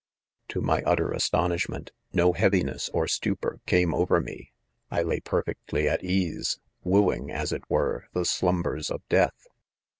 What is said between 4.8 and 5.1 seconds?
I